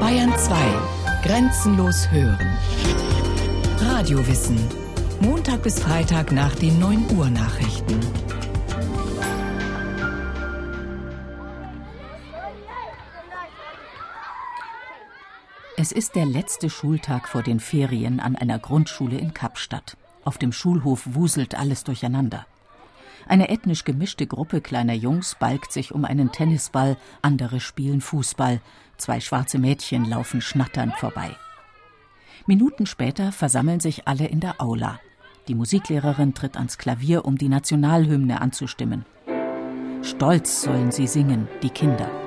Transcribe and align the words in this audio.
Bayern 0.00 0.32
2. 0.36 0.54
Grenzenlos 1.22 2.10
hören. 2.10 2.56
Radiowissen. 3.80 4.58
Montag 5.20 5.62
bis 5.62 5.80
Freitag 5.80 6.30
nach 6.30 6.54
den 6.54 6.78
9 6.78 7.16
Uhr 7.16 7.30
Nachrichten. 7.30 8.00
Es 15.76 15.90
ist 15.90 16.14
der 16.14 16.26
letzte 16.26 16.70
Schultag 16.70 17.28
vor 17.28 17.42
den 17.42 17.60
Ferien 17.60 18.20
an 18.20 18.36
einer 18.36 18.58
Grundschule 18.58 19.18
in 19.18 19.34
Kapstadt. 19.34 19.96
Auf 20.24 20.38
dem 20.38 20.52
Schulhof 20.52 21.02
wuselt 21.04 21.54
alles 21.54 21.84
durcheinander. 21.84 22.46
Eine 23.26 23.48
ethnisch 23.48 23.84
gemischte 23.84 24.26
Gruppe 24.26 24.60
kleiner 24.60 24.92
Jungs 24.92 25.36
balgt 25.38 25.72
sich 25.72 25.92
um 25.92 26.04
einen 26.04 26.32
Tennisball, 26.32 26.96
andere 27.22 27.60
spielen 27.60 28.00
Fußball, 28.00 28.60
zwei 28.96 29.20
schwarze 29.20 29.58
Mädchen 29.58 30.04
laufen 30.04 30.40
schnatternd 30.40 30.94
vorbei. 30.96 31.36
Minuten 32.46 32.86
später 32.86 33.32
versammeln 33.32 33.80
sich 33.80 34.06
alle 34.06 34.26
in 34.26 34.40
der 34.40 34.60
Aula. 34.60 35.00
Die 35.48 35.54
Musiklehrerin 35.54 36.34
tritt 36.34 36.56
ans 36.56 36.78
Klavier, 36.78 37.24
um 37.24 37.38
die 37.38 37.48
Nationalhymne 37.48 38.40
anzustimmen. 38.40 39.04
Stolz 40.02 40.62
sollen 40.62 40.90
sie 40.92 41.06
singen, 41.06 41.48
die 41.62 41.70
Kinder. 41.70 42.23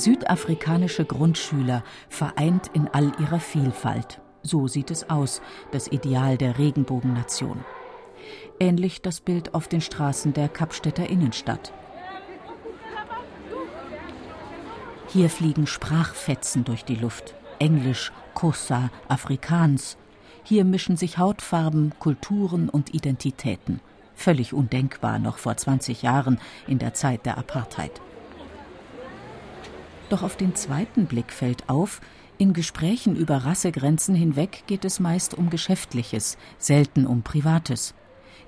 Südafrikanische 0.00 1.04
Grundschüler 1.04 1.84
vereint 2.08 2.70
in 2.72 2.88
all 2.88 3.12
ihrer 3.20 3.38
Vielfalt. 3.38 4.22
So 4.42 4.66
sieht 4.66 4.90
es 4.90 5.10
aus, 5.10 5.42
das 5.72 5.88
Ideal 5.88 6.38
der 6.38 6.58
Regenbogennation. 6.58 7.62
Ähnlich 8.58 9.02
das 9.02 9.20
Bild 9.20 9.54
auf 9.54 9.68
den 9.68 9.82
Straßen 9.82 10.32
der 10.32 10.48
Kapstädter 10.48 11.08
Innenstadt. 11.10 11.74
Hier 15.08 15.28
fliegen 15.28 15.66
Sprachfetzen 15.66 16.64
durch 16.64 16.84
die 16.84 16.96
Luft. 16.96 17.34
Englisch, 17.58 18.10
Kosa, 18.32 18.88
Afrikaans. 19.08 19.98
Hier 20.44 20.64
mischen 20.64 20.96
sich 20.96 21.18
Hautfarben, 21.18 21.92
Kulturen 21.98 22.70
und 22.70 22.94
Identitäten. 22.94 23.80
Völlig 24.14 24.54
undenkbar 24.54 25.18
noch 25.18 25.36
vor 25.36 25.58
20 25.58 26.00
Jahren 26.00 26.40
in 26.66 26.78
der 26.78 26.94
Zeit 26.94 27.26
der 27.26 27.36
Apartheid. 27.36 28.00
Doch 30.10 30.24
auf 30.24 30.36
den 30.36 30.56
zweiten 30.56 31.06
Blick 31.06 31.32
fällt 31.32 31.70
auf, 31.70 32.00
in 32.36 32.52
Gesprächen 32.52 33.16
über 33.16 33.44
Rassegrenzen 33.44 34.14
hinweg 34.14 34.64
geht 34.66 34.84
es 34.84 34.98
meist 34.98 35.34
um 35.34 35.50
Geschäftliches, 35.50 36.36
selten 36.58 37.06
um 37.06 37.22
Privates. 37.22 37.94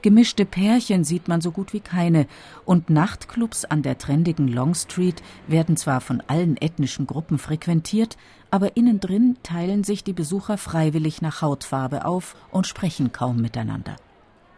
Gemischte 0.00 0.44
Pärchen 0.44 1.05
sieht 1.05 1.28
man 1.28 1.40
so 1.40 1.52
gut 1.52 1.72
wie 1.72 1.80
keine, 1.80 2.27
und 2.64 2.90
Nachtclubs 2.90 3.64
an 3.64 3.83
der 3.83 3.96
trendigen 3.96 4.48
Long 4.48 4.74
Street 4.74 5.22
werden 5.46 5.77
zwar 5.77 6.00
von 6.00 6.20
allen 6.27 6.56
ethnischen 6.56 7.06
Gruppen 7.06 7.38
frequentiert, 7.38 8.16
aber 8.50 8.77
innen 8.77 8.98
drin 8.98 9.36
teilen 9.44 9.84
sich 9.84 10.02
die 10.02 10.14
Besucher 10.14 10.58
freiwillig 10.58 11.22
nach 11.22 11.42
Hautfarbe 11.42 12.05
auf 12.06 12.34
und 12.50 12.66
sprechen 12.66 13.12
kaum 13.12 13.40
miteinander. 13.40 13.94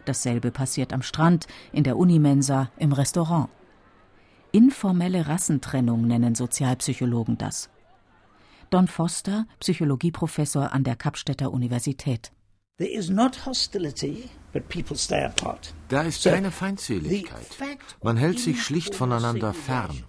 Dasselbe 0.05 0.49
passiert 0.49 0.91
am 0.91 1.03
Strand, 1.03 1.45
in 1.71 1.83
der 1.83 1.97
Unimensa, 1.97 2.71
im 2.77 2.93
Restaurant. 2.93 3.49
Informelle 4.55 5.27
Rassentrennung 5.27 6.07
nennen 6.07 6.33
Sozialpsychologen 6.33 7.37
das. 7.37 7.69
Don 8.69 8.87
Foster, 8.87 9.47
Psychologieprofessor 9.59 10.71
an 10.71 10.85
der 10.85 10.95
Kapstädter 10.95 11.51
Universität. 11.51 12.31
Da 15.89 16.01
ist 16.03 16.23
keine 16.23 16.51
Feindseligkeit. 16.51 17.47
Man 18.01 18.15
hält 18.15 18.39
sich 18.39 18.63
schlicht 18.63 18.95
voneinander 18.95 19.53
fern. 19.53 20.05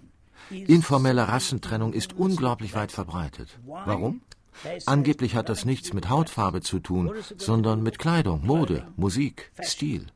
Informelle 0.49 1.27
Rassentrennung 1.27 1.91
ist 1.91 2.13
unglaublich 2.13 2.73
weit 2.73 2.93
verbreitet. 2.93 3.59
Warum? 3.65 4.21
Angeblich 4.85 5.35
hat 5.35 5.49
das 5.49 5.65
nichts 5.65 5.91
mit 5.91 6.07
Hautfarbe 6.07 6.61
zu 6.61 6.79
tun, 6.79 7.11
sondern 7.35 7.83
mit 7.83 7.99
Kleidung, 7.99 8.45
Mode, 8.45 8.87
Musik, 8.95 9.51
Stil. 9.61 10.07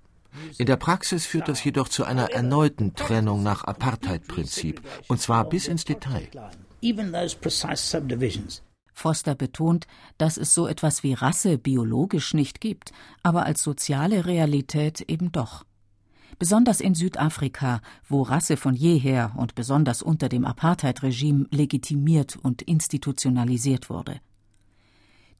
In 0.58 0.66
der 0.66 0.78
Praxis 0.78 1.26
führt 1.26 1.48
das 1.48 1.64
jedoch 1.64 1.90
zu 1.90 2.04
einer 2.04 2.32
erneuten 2.32 2.96
Trennung 2.96 3.44
nach 3.44 3.64
Apartheid-Prinzip, 3.64 4.82
und 5.08 5.20
zwar 5.20 5.46
bis 5.46 5.68
ins 5.68 5.86
Detail. 5.86 6.28
Foster 8.94 9.36
betont, 9.36 9.88
dass 10.18 10.38
es 10.38 10.54
so 10.54 10.68
etwas 10.68 11.04
wie 11.04 11.14
Rasse 11.14 11.58
biologisch 11.58 12.34
nicht 12.34 12.62
gibt, 12.62 12.92
aber 13.24 13.46
als 13.46 13.64
soziale 13.64 14.26
Realität 14.26 15.02
eben 15.02 15.32
doch. 15.32 15.66
Besonders 16.40 16.82
in 16.82 16.96
Südafrika, 16.96 17.82
wo 18.08 18.22
Rasse 18.22 18.58
von 18.58 18.76
jeher 18.76 19.34
und 19.38 19.56
besonders 19.56 20.02
unter 20.02 20.30
dem 20.30 20.46
Apartheid-Regime 20.46 21.46
legitimiert 21.52 22.38
und 22.42 22.62
institutionalisiert 22.62 23.90
wurde. 23.90 24.20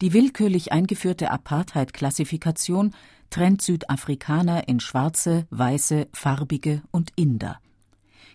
Die 0.02 0.14
willkürlich 0.14 0.72
eingeführte 0.72 1.30
Apartheid-Klassifikation 1.30 2.94
trennt 3.32 3.62
Südafrikaner 3.62 4.68
in 4.68 4.80
Schwarze, 4.80 5.48
Weiße, 5.50 6.08
Farbige 6.14 6.84
und 6.92 7.12
Inder. 7.16 7.60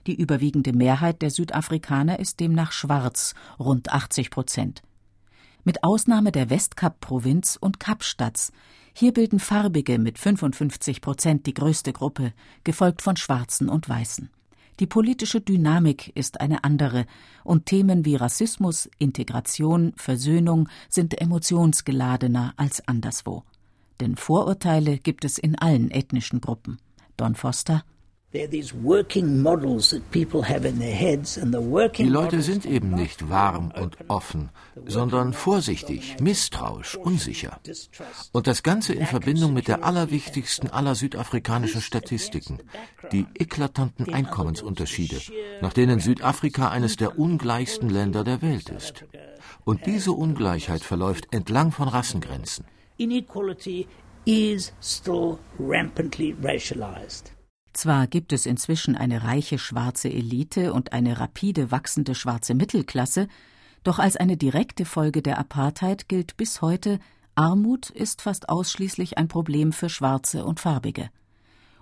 Die 0.07 0.15
überwiegende 0.15 0.73
Mehrheit 0.73 1.23
der 1.23 1.31
Südafrikaner 1.31 2.19
ist 2.19 2.41
demnach 2.41 2.73
schwarz, 2.73 3.35
rund 3.59 3.93
80 3.93 4.31
Prozent. 4.31 4.83
Mit 5.65 5.85
Ausnahme 5.85 6.33
der 6.33 6.49
Westkap-Provinz 6.49 7.59
und 7.61 7.79
Kapstadts. 7.79 8.53
Hier 8.95 9.13
bilden 9.13 9.39
Farbige 9.39 9.99
mit 9.99 10.19
55 10.19 11.01
Prozent 11.01 11.47
die 11.47 11.55
größte 11.55 11.93
Gruppe, 11.93 12.33
gefolgt 12.65 13.03
von 13.03 13.17
Schwarzen 13.17 13.69
und 13.69 13.89
Weißen. 13.89 14.31
Die 14.81 14.87
politische 14.87 15.41
Dynamik 15.41 16.13
ist 16.15 16.41
eine 16.41 16.65
andere, 16.65 17.07
und 17.45 17.67
Themen 17.67 18.05
wie 18.05 18.17
Rassismus, 18.17 18.89
Integration, 18.99 19.93
Versöhnung 19.97 20.69
sind 20.89 21.21
emotionsgeladener 21.21 22.55
als 22.57 22.87
anderswo. 22.87 23.43
Denn 24.01 24.17
Vorurteile 24.17 24.99
gibt 24.99 25.25
es 25.25 25.39
in 25.39 25.57
allen 25.57 25.91
ethnischen 25.91 26.41
Gruppen. 26.41 26.79
Don 27.17 27.35
Foster 27.35 27.85
die 28.33 28.43
Leute 32.05 32.43
sind 32.43 32.67
eben 32.67 32.91
nicht 32.91 33.31
warm 33.31 33.73
und 33.81 33.97
offen, 34.09 34.51
sondern 34.85 35.33
vorsichtig, 35.33 36.17
misstrauisch, 36.21 36.97
unsicher. 36.97 37.61
Und 38.33 38.47
das 38.47 38.63
Ganze 38.63 38.93
in 38.95 39.07
Verbindung 39.07 39.55
mit 39.55 39.69
der 39.69 39.85
allerwichtigsten 39.85 40.69
aller 40.71 40.95
südafrikanischen 40.95 41.81
Statistiken, 41.81 42.59
die 43.13 43.27
eklatanten 43.35 44.13
Einkommensunterschiede, 44.13 45.21
nach 45.63 45.73
denen 45.73 46.01
Südafrika 46.01 46.69
eines 46.69 46.97
der 46.97 47.19
ungleichsten 47.19 47.89
Länder 47.89 48.25
der 48.25 48.43
Welt 48.43 48.69
ist. 48.69 49.05
Und 49.65 49.87
diese 49.87 50.13
Ungleichheit 50.13 50.83
verläuft 50.83 51.29
entlang 51.33 51.73
von 51.73 51.89
Rassengrenzen 51.89 52.67
inequality 52.99 53.87
is 54.25 54.73
still 54.81 55.39
rampantly 55.59 56.35
racialized. 56.43 57.33
Zwar 57.73 58.07
gibt 58.07 58.33
es 58.33 58.47
inzwischen 58.47 58.97
eine 58.97 59.25
reiche 59.25 59.59
schwarze 59.59 60.09
Elite 60.09 60.73
und 60.73 60.93
eine 60.93 61.21
rapide 61.21 61.71
wachsende 61.71 62.15
schwarze 62.15 62.55
Mittelklasse, 62.55 63.29
doch 63.85 63.99
als 63.99 64.17
eine 64.17 64.37
direkte 64.37 64.85
Folge 64.85 65.23
der 65.23 65.39
Apartheid 65.39 66.09
gilt 66.09 66.37
bis 66.37 66.63
heute, 66.63 66.99
Armut 67.35 67.91
ist 67.91 68.23
fast 68.23 68.49
ausschließlich 68.49 69.19
ein 69.19 69.29
Problem 69.29 69.73
für 69.73 69.91
Schwarze 69.91 70.47
und 70.47 70.59
Farbige. 70.59 71.11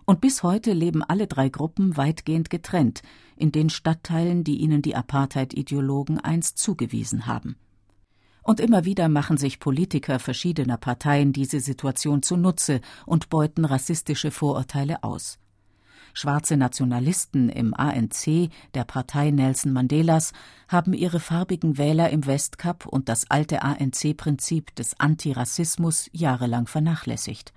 Und 0.04 0.20
bis 0.20 0.42
heute 0.42 0.72
leben 0.72 1.02
alle 1.02 1.28
drei 1.28 1.48
Gruppen 1.48 1.96
weitgehend 1.96 2.50
getrennt 2.50 3.02
in 3.36 3.52
den 3.52 3.70
Stadtteilen, 3.70 4.42
die 4.42 4.56
ihnen 4.56 4.82
die 4.82 4.96
Apartheid-Ideologen 4.96 6.18
einst 6.18 6.58
zugewiesen 6.58 7.26
haben. 7.26 7.56
Und 8.44 8.60
immer 8.60 8.84
wieder 8.84 9.08
machen 9.08 9.38
sich 9.38 9.58
Politiker 9.58 10.18
verschiedener 10.18 10.76
Parteien 10.76 11.32
diese 11.32 11.60
Situation 11.60 12.22
zunutze 12.22 12.80
und 13.06 13.30
beuten 13.30 13.64
rassistische 13.64 14.30
Vorurteile 14.30 15.02
aus. 15.02 15.38
Schwarze 16.12 16.56
Nationalisten 16.56 17.48
im 17.48 17.74
ANC, 17.74 18.50
der 18.74 18.84
Partei 18.84 19.32
Nelson 19.32 19.72
Mandelas, 19.72 20.32
haben 20.68 20.92
ihre 20.92 21.18
farbigen 21.18 21.76
Wähler 21.76 22.10
im 22.10 22.26
Westkap 22.26 22.86
und 22.86 23.08
das 23.08 23.30
alte 23.30 23.62
ANC-Prinzip 23.62 24.76
des 24.76 25.00
Antirassismus 25.00 26.08
jahrelang 26.12 26.68
vernachlässigt. 26.68 27.52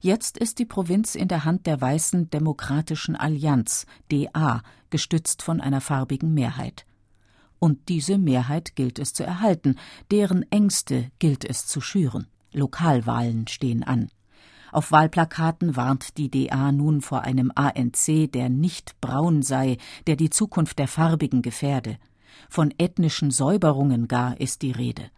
Jetzt 0.00 0.38
ist 0.38 0.60
die 0.60 0.64
Provinz 0.64 1.16
in 1.16 1.26
der 1.26 1.44
Hand 1.44 1.66
der 1.66 1.80
Weißen 1.80 2.30
Demokratischen 2.30 3.16
Allianz, 3.16 3.84
DA, 4.10 4.62
gestützt 4.90 5.42
von 5.42 5.60
einer 5.60 5.80
farbigen 5.80 6.32
Mehrheit. 6.32 6.86
Und 7.58 7.88
diese 7.88 8.18
Mehrheit 8.18 8.76
gilt 8.76 8.98
es 8.98 9.12
zu 9.12 9.24
erhalten, 9.24 9.76
deren 10.10 10.50
Ängste 10.50 11.10
gilt 11.18 11.44
es 11.44 11.66
zu 11.66 11.80
schüren. 11.80 12.26
Lokalwahlen 12.52 13.46
stehen 13.48 13.82
an. 13.82 14.10
Auf 14.70 14.92
Wahlplakaten 14.92 15.76
warnt 15.76 16.18
die 16.18 16.30
DA 16.30 16.72
nun 16.72 17.00
vor 17.00 17.22
einem 17.22 17.50
ANC, 17.54 18.30
der 18.30 18.48
nicht 18.48 19.00
braun 19.00 19.42
sei, 19.42 19.78
der 20.06 20.16
die 20.16 20.30
Zukunft 20.30 20.78
der 20.78 20.88
Farbigen 20.88 21.42
gefährde. 21.42 21.96
Von 22.50 22.72
ethnischen 22.78 23.30
Säuberungen 23.30 24.08
gar 24.08 24.38
ist 24.38 24.62
die 24.62 24.72
Rede. 24.72 25.10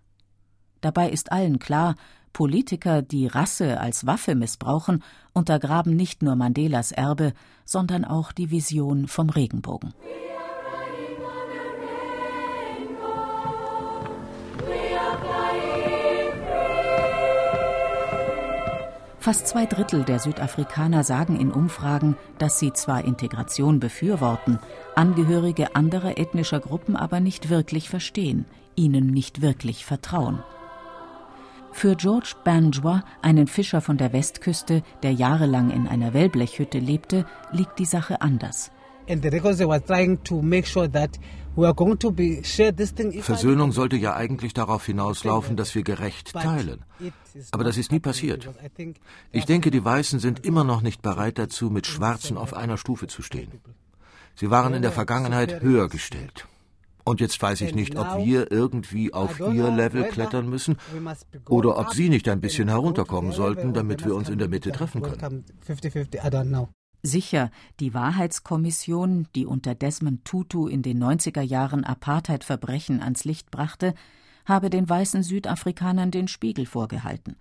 Dabei 0.81 1.11
ist 1.11 1.33
allen 1.33 1.59
klar, 1.59 1.97
Politiker, 2.33 3.03
die 3.03 3.27
Rasse 3.27 3.81
als 3.81 4.07
Waffe 4.07 4.37
missbrauchen, 4.37 5.03
untergraben 5.33 5.97
nicht 5.97 6.23
nur 6.23 6.37
Mandelas 6.37 6.93
Erbe, 6.93 7.33
sondern 7.65 8.05
auch 8.05 8.31
die 8.33 8.51
Vision 8.51 9.09
vom 9.09 9.31
Regenbogen. 9.31 9.93
Fast 19.21 19.49
zwei 19.49 19.67
Drittel 19.67 20.05
der 20.05 20.19
Südafrikaner 20.19 21.05
sagen 21.05 21.39
in 21.39 21.53
Umfragen, 21.53 22.17
dass 22.39 22.59
sie 22.59 22.73
zwar 22.73 23.05
Integration 23.05 23.79
befürworten, 23.79 24.59
Angehörige 24.97 25.77
anderer 25.77 26.17
ethnischer 26.17 26.59
Gruppen 26.59 26.97
aber 26.97 27.21
nicht 27.21 27.51
wirklich 27.51 27.91
verstehen, 27.91 28.47
ihnen 28.77 29.09
nicht 29.09 29.43
wirklich 29.43 29.85
vertrauen. 29.85 30.43
Für 31.71 31.97
George 31.97 32.33
Banjois, 32.45 33.03
einen 33.21 33.47
Fischer 33.47 33.83
von 33.83 33.99
der 33.99 34.15
Westküste, 34.15 34.83
der 35.03 35.13
jahrelang 35.13 35.71
in 35.71 35.87
einer 35.87 36.15
Wellblechhütte 36.15 36.79
lebte, 36.79 37.27
liegt 37.53 37.79
die 37.79 37.85
Sache 37.85 38.23
anders. 38.23 38.73
Versöhnung 43.23 43.73
sollte 43.73 43.97
ja 43.97 44.15
eigentlich 44.15 44.55
darauf 44.55 44.87
hinauslaufen, 44.87 45.57
dass 45.57 45.75
wir 45.75 45.83
gerecht 45.83 46.33
teilen. 46.33 46.85
Aber 47.51 47.65
das 47.65 47.77
ist 47.77 47.93
nie 47.93 48.01
passiert. 48.01 48.49
Ich 49.33 49.47
denke, 49.47 49.71
die 49.71 49.85
Weißen 49.85 50.21
sind 50.21 50.45
immer 50.47 50.65
noch 50.65 50.81
nicht 50.83 51.03
bereit 51.03 51.39
dazu, 51.39 51.71
mit 51.71 51.87
Schwarzen 51.87 52.37
auf 52.37 52.55
einer 52.55 52.77
Stufe 52.77 53.09
zu 53.09 53.23
stehen. 53.23 53.61
Sie 54.37 54.51
waren 54.51 54.75
in 54.75 54.83
der 54.83 54.93
Vergangenheit 54.93 55.61
höher 55.61 55.89
gestellt. 55.89 56.47
Und 57.05 57.21
jetzt 57.21 57.41
weiß 57.41 57.63
ich 57.63 57.75
nicht, 57.75 57.97
ob 57.97 58.19
wir 58.19 58.53
irgendwie 58.53 59.13
auf 59.13 59.41
ihr 59.41 59.71
Level 59.71 60.05
klettern 60.05 60.49
müssen 60.49 60.77
oder 61.49 61.79
ob 61.79 61.93
sie 61.93 62.09
nicht 62.09 62.29
ein 62.29 62.41
bisschen 62.41 62.69
herunterkommen 62.69 63.33
sollten, 63.33 63.73
damit 63.73 64.05
wir 64.05 64.15
uns 64.15 64.29
in 64.29 64.39
der 64.39 64.49
Mitte 64.49 64.71
treffen 64.71 65.03
können. 65.03 65.45
Sicher, 67.03 67.51
die 67.81 67.95
Wahrheitskommission, 67.95 69.27
die 69.35 69.47
unter 69.47 69.75
Desmond 69.75 70.25
Tutu 70.25 70.67
in 70.67 70.83
den 70.83 71.03
90er 71.03 71.41
Jahren 71.41 71.85
Apartheidverbrechen 71.85 73.01
ans 73.01 73.25
Licht 73.25 73.51
brachte, 73.51 73.95
habe 74.45 74.69
den 74.69 74.89
weißen 74.89 75.23
Südafrikanern 75.23 76.11
den 76.11 76.29
Spiegel 76.29 76.67
vorgehalten. 76.67 77.37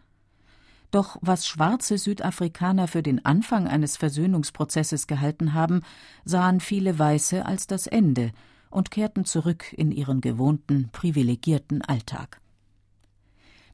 Doch 0.91 1.17
was 1.21 1.45
schwarze 1.45 1.97
Südafrikaner 1.97 2.88
für 2.88 3.03
den 3.03 3.23
Anfang 3.25 3.67
eines 3.67 3.97
Versöhnungsprozesses 3.97 5.07
gehalten 5.07 5.53
haben, 5.53 5.81
sahen 6.25 6.59
viele 6.61 6.97
Weiße 6.97 7.45
als 7.45 7.67
das 7.67 7.85
Ende 7.85 8.31
und 8.69 8.91
kehrten 8.91 9.25
zurück 9.25 9.73
in 9.73 9.91
ihren 9.91 10.21
gewohnten, 10.21 10.89
privilegierten 10.91 11.81
Alltag. 11.81 12.41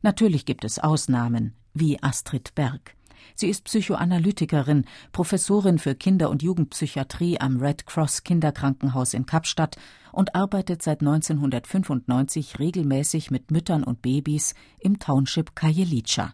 Natürlich 0.02 0.46
gibt 0.46 0.66
es 0.66 0.80
Ausnahmen, 0.80 1.54
wie 1.74 2.02
Astrid 2.02 2.54
Berg. 2.56 2.96
Sie 3.36 3.50
ist 3.50 3.66
Psychoanalytikerin, 3.66 4.86
Professorin 5.12 5.80
für 5.80 5.96
Kinder- 5.96 6.30
und 6.30 6.44
Jugendpsychiatrie 6.44 7.40
am 7.40 7.58
Red 7.58 7.86
Cross 7.86 8.24
Kinderkrankenhaus 8.24 9.14
in 9.14 9.26
Kapstadt 9.26 9.78
und 10.12 10.36
arbeitet 10.36 10.82
seit 10.82 11.02
1995 11.02 12.60
regelmäßig 12.60 13.32
mit 13.32 13.52
Müttern 13.52 13.84
und 13.84 14.02
Babys 14.02 14.56
im 14.80 15.00
Township 15.00 15.56
Kajelica. 15.56 16.34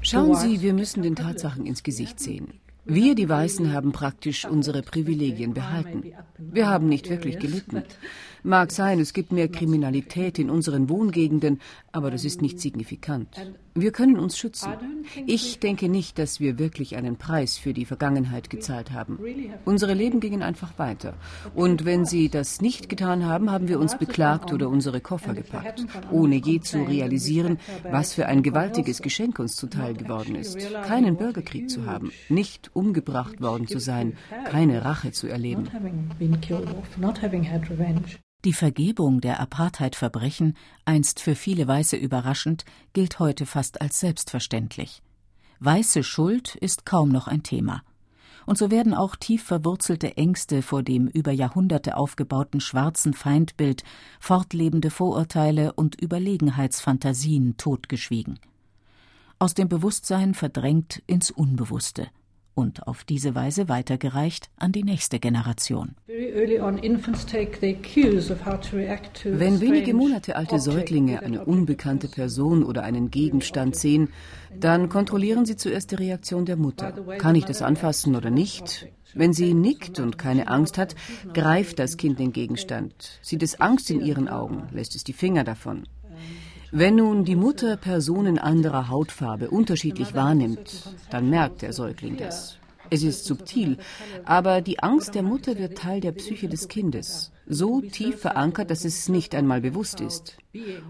Schauen 0.00 0.34
Sie, 0.34 0.60
wir 0.62 0.74
müssen 0.74 1.02
den 1.02 1.16
Tatsachen 1.16 1.66
ins 1.66 1.82
Gesicht 1.82 2.20
sehen. 2.20 2.60
Wir, 2.90 3.14
die 3.14 3.28
Weißen, 3.28 3.72
haben 3.74 3.92
praktisch 3.92 4.46
unsere 4.46 4.80
Privilegien 4.80 5.52
behalten. 5.52 6.04
Wir 6.38 6.68
haben 6.68 6.88
nicht 6.88 7.10
wirklich 7.10 7.38
gelitten. 7.38 7.82
Mag 8.42 8.72
sein, 8.72 8.98
es 8.98 9.12
gibt 9.12 9.30
mehr 9.30 9.48
Kriminalität 9.48 10.38
in 10.38 10.48
unseren 10.48 10.88
Wohngegenden, 10.88 11.60
aber 11.92 12.10
das 12.10 12.24
ist 12.24 12.40
nicht 12.40 12.60
signifikant. 12.60 13.28
Wir 13.80 13.92
können 13.92 14.18
uns 14.18 14.36
schützen. 14.36 14.72
Ich 15.26 15.60
denke 15.60 15.88
nicht, 15.88 16.18
dass 16.18 16.40
wir 16.40 16.58
wirklich 16.58 16.96
einen 16.96 17.16
Preis 17.16 17.56
für 17.58 17.72
die 17.72 17.84
Vergangenheit 17.84 18.50
gezahlt 18.50 18.92
haben. 18.92 19.18
Unsere 19.64 19.94
Leben 19.94 20.20
gingen 20.20 20.42
einfach 20.42 20.78
weiter. 20.78 21.14
Und 21.54 21.84
wenn 21.84 22.04
sie 22.04 22.28
das 22.28 22.60
nicht 22.60 22.88
getan 22.88 23.24
haben, 23.24 23.50
haben 23.50 23.68
wir 23.68 23.78
uns 23.78 23.96
beklagt 23.96 24.52
oder 24.52 24.68
unsere 24.68 25.00
Koffer 25.00 25.34
gepackt, 25.34 25.86
ohne 26.10 26.36
je 26.36 26.60
zu 26.60 26.82
realisieren, 26.82 27.58
was 27.90 28.14
für 28.14 28.26
ein 28.26 28.42
gewaltiges 28.42 29.02
Geschenk 29.02 29.38
uns 29.38 29.56
zuteil 29.56 29.94
geworden 29.94 30.34
ist. 30.34 30.58
Keinen 30.84 31.16
Bürgerkrieg 31.16 31.70
zu 31.70 31.86
haben, 31.86 32.12
nicht 32.28 32.70
umgebracht 32.74 33.40
worden 33.40 33.66
zu 33.66 33.78
sein, 33.78 34.16
keine 34.44 34.84
Rache 34.84 35.12
zu 35.12 35.28
erleben. 35.28 35.68
Die 38.44 38.52
Vergebung 38.52 39.20
der 39.20 39.40
Apartheid-Verbrechen, 39.40 40.56
einst 40.84 41.18
für 41.18 41.34
viele 41.34 41.66
Weiße 41.66 41.96
überraschend, 41.96 42.64
gilt 42.92 43.18
heute 43.18 43.46
fast 43.46 43.80
als 43.80 43.98
selbstverständlich. 43.98 45.02
Weiße 45.58 46.04
Schuld 46.04 46.54
ist 46.54 46.86
kaum 46.86 47.08
noch 47.08 47.26
ein 47.26 47.42
Thema. 47.42 47.82
Und 48.46 48.56
so 48.56 48.70
werden 48.70 48.94
auch 48.94 49.16
tief 49.16 49.42
verwurzelte 49.42 50.16
Ängste 50.16 50.62
vor 50.62 50.84
dem 50.84 51.08
über 51.08 51.32
Jahrhunderte 51.32 51.96
aufgebauten 51.96 52.60
schwarzen 52.60 53.12
Feindbild, 53.12 53.82
fortlebende 54.20 54.90
Vorurteile 54.90 55.72
und 55.72 56.00
Überlegenheitsfantasien 56.00 57.56
totgeschwiegen. 57.56 58.38
Aus 59.40 59.54
dem 59.54 59.68
Bewusstsein 59.68 60.34
verdrängt 60.34 61.02
ins 61.08 61.32
Unbewusste 61.32 62.08
und 62.58 62.86
auf 62.88 63.04
diese 63.04 63.36
Weise 63.36 63.68
weitergereicht 63.68 64.50
an 64.56 64.72
die 64.72 64.82
nächste 64.82 65.20
Generation. 65.20 65.94
Wenn 66.08 66.80
wenige 69.60 69.94
Monate 69.94 70.34
alte 70.34 70.58
Säuglinge 70.58 71.22
eine 71.22 71.44
unbekannte 71.44 72.08
Person 72.08 72.64
oder 72.64 72.82
einen 72.82 73.12
Gegenstand 73.12 73.76
sehen, 73.76 74.08
dann 74.58 74.88
kontrollieren 74.88 75.46
sie 75.46 75.54
zuerst 75.54 75.92
die 75.92 75.94
Reaktion 75.94 76.46
der 76.46 76.56
Mutter. 76.56 76.90
Kann 77.18 77.36
ich 77.36 77.44
das 77.44 77.62
anfassen 77.62 78.16
oder 78.16 78.30
nicht? 78.30 78.88
Wenn 79.14 79.32
sie 79.32 79.54
nickt 79.54 80.00
und 80.00 80.18
keine 80.18 80.48
Angst 80.48 80.78
hat, 80.78 80.96
greift 81.32 81.78
das 81.78 81.96
Kind 81.96 82.18
den 82.18 82.32
Gegenstand. 82.32 83.20
Sieht 83.22 83.44
es 83.44 83.60
Angst 83.60 83.88
in 83.88 84.00
ihren 84.00 84.28
Augen, 84.28 84.64
lässt 84.72 84.96
es 84.96 85.04
die 85.04 85.12
Finger 85.12 85.44
davon. 85.44 85.84
Wenn 86.70 86.96
nun 86.96 87.24
die 87.24 87.36
Mutter 87.36 87.76
Personen 87.78 88.38
anderer 88.38 88.88
Hautfarbe 88.88 89.48
unterschiedlich 89.50 90.14
wahrnimmt, 90.14 90.94
dann 91.10 91.30
merkt 91.30 91.62
der 91.62 91.72
Säugling 91.72 92.18
das. 92.18 92.58
Es 92.90 93.02
ist 93.02 93.24
subtil, 93.24 93.78
aber 94.24 94.60
die 94.60 94.82
Angst 94.82 95.14
der 95.14 95.22
Mutter 95.22 95.58
wird 95.58 95.78
Teil 95.78 96.00
der 96.00 96.12
Psyche 96.12 96.48
des 96.48 96.68
Kindes, 96.68 97.32
so 97.46 97.80
tief 97.80 98.20
verankert, 98.20 98.70
dass 98.70 98.84
es 98.84 99.08
nicht 99.08 99.34
einmal 99.34 99.60
bewusst 99.60 100.00
ist. 100.00 100.36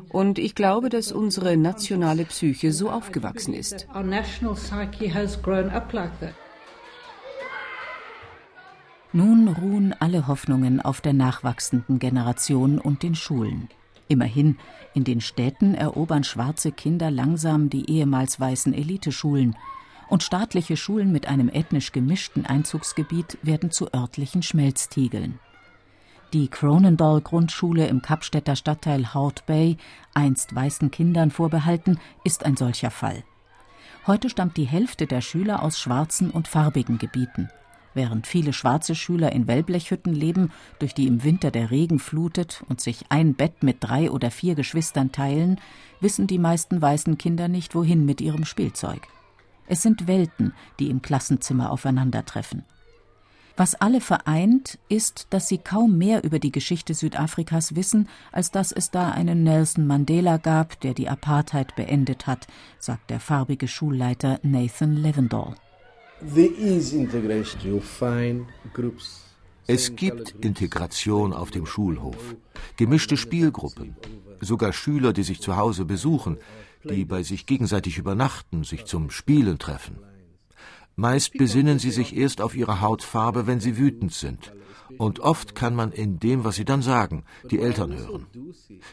Und 0.09 0.39
ich 0.39 0.55
glaube, 0.55 0.89
dass 0.89 1.13
unsere 1.13 1.57
nationale 1.57 2.25
Psyche 2.25 2.73
so 2.73 2.91
aufgewachsen 2.91 3.55
ist. 3.55 3.87
Nun 9.13 9.49
ruhen 9.49 9.95
alle 9.99 10.27
Hoffnungen 10.27 10.81
auf 10.81 11.01
der 11.01 11.13
nachwachsenden 11.15 11.99
Generation 11.99 12.79
und 12.79 13.03
den 13.03 13.15
Schulen. 13.15 13.69
Immerhin, 14.09 14.57
in 14.95 15.05
den 15.05 15.21
Städten 15.21 15.75
erobern 15.75 16.25
schwarze 16.25 16.73
Kinder 16.73 17.11
langsam 17.11 17.71
die 17.71 17.91
ehemals 17.91 18.41
weißen 18.41 18.75
Eliteschulen, 18.75 19.57
und 20.09 20.23
staatliche 20.23 20.77
Schulen 20.77 21.13
mit 21.13 21.29
einem 21.29 21.51
ethnisch 21.51 21.93
gemischten 21.93 22.47
Einzugsgebiet 22.47 23.39
werden 23.43 23.71
zu 23.71 23.93
örtlichen 23.93 24.43
Schmelztiegeln. 24.43 25.39
Die 26.33 26.49
Cronenball 26.49 27.21
Grundschule 27.21 27.87
im 27.87 28.03
Kapstädter 28.03 28.57
Stadtteil 28.57 29.15
Hout 29.15 29.43
Bay, 29.47 29.77
einst 30.15 30.55
weißen 30.55 30.91
Kindern 30.91 31.31
vorbehalten, 31.31 31.99
ist 32.25 32.45
ein 32.45 32.57
solcher 32.57 32.91
Fall. 32.91 33.23
Heute 34.07 34.31
stammt 34.31 34.57
die 34.57 34.67
Hälfte 34.67 35.07
der 35.07 35.21
Schüler 35.21 35.63
aus 35.63 35.79
schwarzen 35.79 36.31
und 36.31 36.49
farbigen 36.49 36.99
Gebieten. 36.99 37.51
Während 37.99 38.29
viele 38.29 38.53
schwarze 38.53 38.95
Schüler 38.95 39.33
in 39.33 39.49
Wellblechhütten 39.49 40.15
leben, 40.15 40.53
durch 40.79 40.95
die 40.95 41.09
im 41.09 41.25
Winter 41.25 41.51
der 41.51 41.73
Regen 41.73 41.99
flutet 41.99 42.63
und 42.69 42.81
sich 42.81 43.07
ein 43.09 43.35
Bett 43.35 43.65
mit 43.65 43.79
drei 43.81 44.09
oder 44.13 44.31
vier 44.31 44.55
Geschwistern 44.55 45.11
teilen, 45.11 45.61
wissen 45.99 46.29
die 46.29 46.39
meisten 46.39 46.81
weißen 46.81 47.19
Kinder 47.19 47.49
nicht, 47.49 47.75
wohin 47.75 48.05
mit 48.05 48.21
ihrem 48.21 48.45
Spielzeug. 48.45 49.09
Es 49.67 49.83
sind 49.83 50.07
Welten, 50.07 50.55
die 50.79 50.91
im 50.91 51.03
Klassenzimmer 51.03 51.73
aufeinandertreffen. 51.73 52.63
Was 53.57 53.75
alle 53.75 54.01
vereint, 54.01 54.79
ist, 54.89 55.27
dass 55.31 55.49
sie 55.49 55.59
kaum 55.59 55.99
mehr 55.99 56.23
über 56.23 56.39
die 56.39 56.53
Geschichte 56.53 56.95
Südafrikas 56.95 57.75
wissen, 57.75 58.09
als 58.31 58.53
dass 58.53 58.71
es 58.71 58.93
da 58.93 59.11
einen 59.11 59.43
Nelson 59.43 59.89
Mandela 59.89 60.37
gab, 60.37 60.79
der 60.83 60.95
die 60.95 61.09
Apartheid 61.09 61.75
beendet 61.75 62.29
hat, 62.29 62.47
sagt 62.79 63.11
der 63.11 63.19
farbige 63.19 63.67
Schulleiter 63.67 64.39
Nathan 64.45 64.95
Levendahl. 64.95 65.57
Es 69.67 69.97
gibt 69.97 70.35
Integration 70.41 71.33
auf 71.33 71.51
dem 71.51 71.67
Schulhof, 71.67 72.37
gemischte 72.77 73.17
Spielgruppen, 73.17 73.97
sogar 74.41 74.73
Schüler, 74.73 75.13
die 75.13 75.23
sich 75.23 75.41
zu 75.41 75.57
Hause 75.57 75.85
besuchen. 75.85 76.39
die 76.85 77.05
bei 77.05 77.23
sich 77.23 77.47
gegenseitig 77.47 77.99
übernachten, 77.99 78.65
sich 78.65 78.85
zum 78.85 79.11
Spielen 79.11 79.59
treffen. 79.59 79.99
Meist 80.97 81.33
besinnen 81.35 81.79
sie 81.79 81.91
sich 81.91 82.17
erst 82.17 82.41
auf 82.41 82.57
ihre 82.57 82.81
Hautfarbe, 82.81 83.47
wenn 83.47 83.61
sie 83.61 83.77
wütend 83.77 84.13
sind. 84.13 84.53
Und 84.97 85.21
oft 85.21 85.55
kann 85.55 85.75
man 85.75 85.93
in 85.93 86.19
dem, 86.19 86.45
was 86.45 86.57
sie 86.57 86.65
dann 86.65 86.83
sagen, 86.83 87.25
die 87.51 87.61
Eltern 87.61 87.97
hören. 87.97 88.27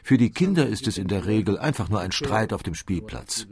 Für 0.03 0.17
die 0.17 0.31
Kinder 0.31 0.67
ist 0.67 0.87
es 0.87 0.97
in 0.97 1.07
der 1.07 1.25
Regel 1.25 1.57
einfach 1.57 1.89
nur 1.89 2.01
ein 2.01 2.11
Streit 2.11 2.53
auf 2.53 2.63
dem 2.63 2.75
Spielplatz. 2.75 3.47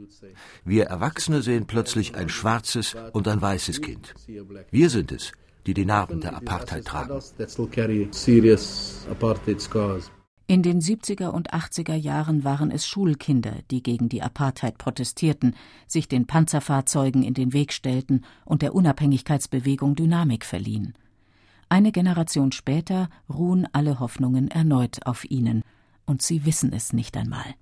Wir 0.64 0.84
Erwachsene 0.84 1.42
sehen 1.42 1.66
plötzlich 1.66 2.14
ein 2.14 2.28
schwarzes 2.28 2.96
und 3.12 3.28
ein 3.28 3.40
weißes 3.40 3.80
Kind. 3.80 4.14
Wir 4.70 4.90
sind 4.90 5.12
es, 5.12 5.32
die 5.66 5.74
die 5.74 5.86
Narben 5.86 6.20
der 6.20 6.36
Apartheid 6.36 6.84
tragen. 6.84 7.20
In 10.46 10.62
den 10.62 10.82
70er 10.82 11.28
und 11.28 11.54
80er 11.54 11.94
Jahren 11.94 12.44
waren 12.44 12.70
es 12.70 12.86
Schulkinder, 12.86 13.54
die 13.70 13.82
gegen 13.82 14.10
die 14.10 14.20
Apartheid 14.20 14.76
protestierten, 14.76 15.56
sich 15.86 16.06
den 16.06 16.26
Panzerfahrzeugen 16.26 17.22
in 17.22 17.32
den 17.32 17.54
Weg 17.54 17.72
stellten 17.72 18.26
und 18.44 18.60
der 18.60 18.74
Unabhängigkeitsbewegung 18.74 19.94
Dynamik 19.94 20.44
verliehen. 20.44 20.92
Eine 21.74 21.90
Generation 21.90 22.52
später 22.52 23.08
ruhen 23.28 23.66
alle 23.72 23.98
Hoffnungen 23.98 24.46
erneut 24.46 25.04
auf 25.06 25.28
ihnen, 25.28 25.64
und 26.06 26.22
sie 26.22 26.46
wissen 26.46 26.72
es 26.72 26.92
nicht 26.92 27.16
einmal. 27.16 27.56